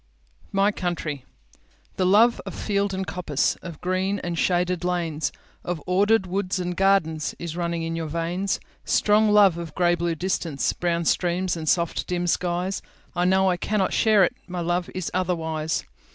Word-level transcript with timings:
My 0.51 0.71
Country 0.71 1.25
THE 1.97 2.07
LOVE 2.07 2.41
of 2.47 2.55
field 2.55 2.91
and 2.91 3.05
coppice, 3.05 3.53
Of 3.57 3.79
green 3.81 4.17
and 4.23 4.35
shaded 4.35 4.83
lanes, 4.83 5.31
Of 5.63 5.79
ordered 5.85 6.25
woods 6.25 6.57
and 6.59 6.75
gardensIs 6.75 7.55
running 7.55 7.83
in 7.83 7.95
your 7.95 8.07
veins; 8.07 8.59
Strong 8.83 9.29
love 9.29 9.59
of 9.59 9.75
grey 9.75 9.93
blue 9.93 10.15
distance, 10.15 10.73
Brown 10.73 11.05
streams 11.05 11.55
and 11.55 11.69
soft, 11.69 12.07
dim 12.07 12.25
skies—I 12.25 13.25
know 13.25 13.45
but 13.45 13.61
cannot 13.61 13.93
share 13.93 14.23
it, 14.23 14.33
My 14.47 14.61
love 14.61 14.89
is 14.95 15.11
otherwise. 15.13 15.85